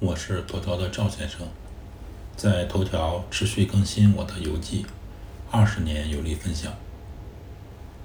[0.00, 1.40] 我是头条的赵先生，
[2.36, 4.86] 在头条持续更新我的游记，
[5.50, 6.72] 二十年有力分享。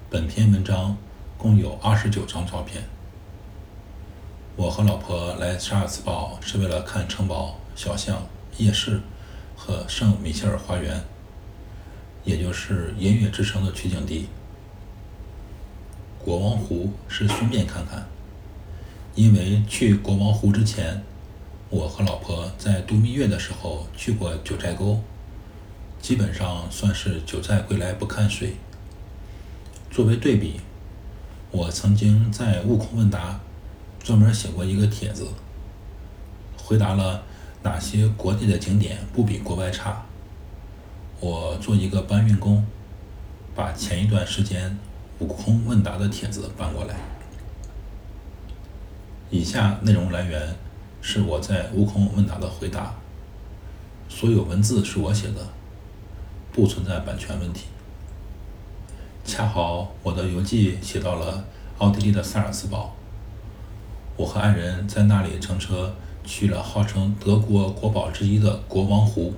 [0.10, 0.98] 本篇文章
[1.38, 2.84] 共有二十九张照片。
[4.56, 9.00] 我和老婆来沙尔茨堡是为了看城堡、小巷、夜市
[9.56, 11.00] 和圣米歇尔花园，
[12.24, 14.30] 也就是音乐之城的取景地。
[16.18, 18.08] 国王湖是顺便看看，
[19.14, 21.04] 因为去国王湖之前。
[21.74, 25.02] 我和老婆在度蜜月的时候去过九寨沟，
[26.00, 28.54] 基本上算是九寨归来不看水。
[29.90, 30.62] 作为对比，
[31.50, 33.40] 我曾经在悟空问答
[34.04, 35.26] 专门写过一个帖子，
[36.64, 37.24] 回答了
[37.64, 40.06] 哪些国内的景点不比国外差。
[41.20, 42.64] 我做一个搬运工，
[43.56, 44.78] 把前一段时间
[45.18, 46.94] 悟空问答的帖子搬过来。
[49.32, 50.56] 以下内容来源。
[51.06, 52.96] 是我在悟空问答的回答，
[54.08, 55.50] 所有文字是我写的，
[56.54, 57.66] 不存在版权问题。
[59.26, 61.44] 恰好我的游记写到了
[61.80, 62.96] 奥地利的萨尔茨堡，
[64.16, 69.34] 我和爱人在那里乘车去了号称德国国宝之一的国王湖，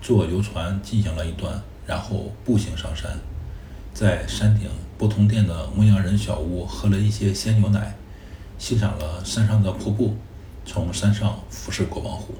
[0.00, 3.18] 坐游船进行了一段，然后步行上山，
[3.92, 7.96] 在山顶不同店的牧羊人小屋喝了一些鲜牛奶，
[8.58, 10.14] 欣赏了山上的瀑布。
[10.64, 12.34] 从山上俯视国王湖。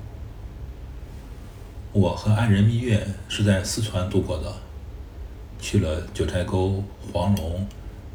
[1.93, 4.53] 我和爱人蜜月是在四川度过的，
[5.61, 7.67] 去了九寨沟、黄龙、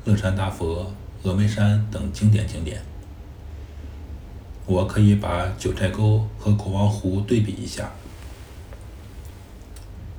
[0.03, 0.91] 乐山大佛、
[1.23, 2.81] 峨眉山等经典景点。
[4.66, 7.91] 我可以把九寨沟和国王湖对比一下。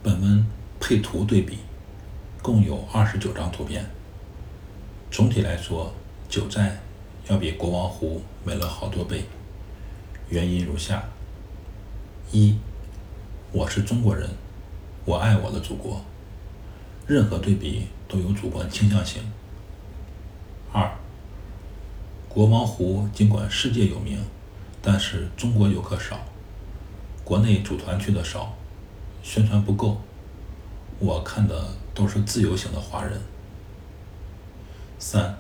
[0.03, 0.47] 本文
[0.81, 1.59] 配图对比，
[2.41, 3.85] 共有二十九张图片。
[5.11, 5.93] 总体来说，
[6.29, 6.81] 九寨
[7.29, 9.25] 要比国王湖美了好多倍。
[10.31, 11.03] 原因如下：
[12.31, 12.55] 一，
[13.51, 14.31] 我是中国人，
[15.05, 16.01] 我爱我的祖国。
[17.05, 19.21] 任何对比都有主观倾向性。
[20.73, 20.89] 二，
[22.29, 24.25] 国王湖尽管世界有名，
[24.81, 26.21] 但是中国游客少，
[27.25, 28.55] 国内组团去的少，
[29.25, 30.01] 宣传不够。
[31.01, 33.21] 我看的都是自由行的华人。
[35.01, 35.37] 三，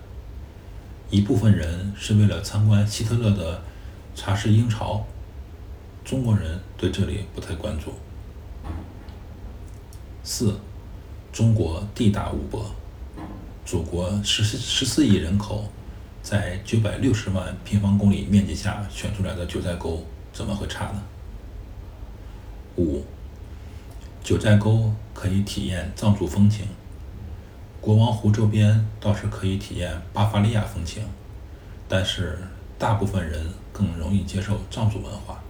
[1.11, 3.63] 一部分人是为了参观希特勒的。
[4.15, 5.05] 查是英朝，
[6.05, 7.95] 中国人对这里不太关注。
[10.23, 10.59] 四，
[11.33, 12.71] 中国地大物博，
[13.65, 15.65] 祖国十十四亿人口，
[16.23, 21.03] 在九百六十万平方公里面积下选出来的九寨沟怎么会差呢？
[22.77, 23.05] 五，
[24.23, 26.67] 九寨沟可以体验藏族风情，
[27.81, 31.05] 国王湖周边倒是可以体验巴伐利亚风情，
[31.89, 32.39] 但是。
[32.81, 33.47] 大部分人
[33.81, 35.41] 更容易接受藏族文化。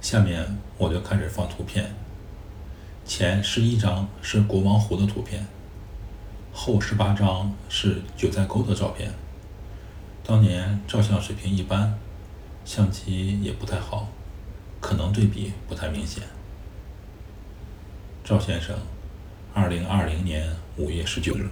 [0.00, 0.44] 下面
[0.76, 1.94] 我就开始放图片，
[3.06, 5.46] 前十一张是国王湖的图片，
[6.52, 9.12] 后十八张是九寨沟的照片。
[10.24, 11.96] 当年照相水平一般，
[12.64, 14.08] 相机也不太好，
[14.80, 16.24] 可能对比不太明显。
[18.24, 18.76] 赵先生，
[19.54, 21.48] 二零二零年五月十九日。